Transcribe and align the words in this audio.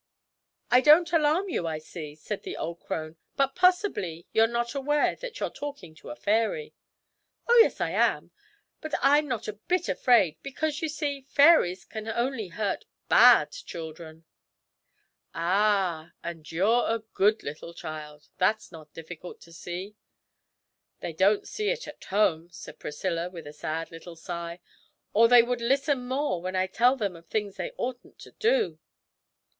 'I 0.71 0.81
don't 0.81 1.13
alarm 1.13 1.47
you, 1.49 1.67
I 1.67 1.77
see,' 1.77 2.15
said 2.15 2.41
the 2.41 2.57
old 2.57 2.79
crone; 2.79 3.17
'but 3.37 3.53
possibly 3.53 4.25
you're 4.33 4.47
not 4.47 4.73
aware 4.73 5.15
that 5.17 5.39
you're 5.39 5.51
talking 5.51 5.93
to 5.93 6.09
a 6.09 6.15
fairy?' 6.15 6.73
'Oh, 7.47 7.55
yes, 7.61 7.79
I 7.79 7.91
am 7.91 8.31
but 8.81 8.95
I'm 9.03 9.27
not 9.27 9.47
a 9.47 9.53
bit 9.53 9.89
afraid, 9.89 10.41
because, 10.41 10.81
you 10.81 10.89
see, 10.89 11.27
fairies 11.29 11.85
can 11.85 12.07
only 12.07 12.47
hurt 12.47 12.85
bad 13.09 13.51
children.' 13.51 14.25
'Ah, 15.35 16.13
and 16.23 16.51
you're 16.51 16.87
a 16.87 17.03
good 17.13 17.43
little 17.43 17.75
child 17.75 18.27
that's 18.39 18.71
not 18.71 18.91
difficult 18.95 19.39
to 19.41 19.53
see!' 19.53 19.95
'They 21.01 21.13
don't 21.13 21.47
see 21.47 21.69
it 21.69 21.87
at 21.87 22.05
home!' 22.05 22.49
said 22.49 22.79
Priscilla, 22.79 23.29
with 23.29 23.45
a 23.45 23.53
sad 23.53 23.91
little 23.91 24.15
sigh, 24.15 24.61
'or 25.13 25.27
they 25.27 25.43
would 25.43 25.61
listen 25.61 26.07
more 26.07 26.41
when 26.41 26.55
I 26.55 26.65
tell 26.65 26.95
them 26.95 27.15
of 27.15 27.27
things 27.27 27.57
they 27.57 27.69
oughtn't 27.77 28.17
to 28.17 28.31
do.' 28.31 28.79